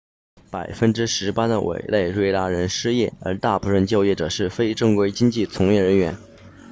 [0.49, 6.17] 百分之十八的委内瑞拉人失业而大部分就业者是非正规经济从业人员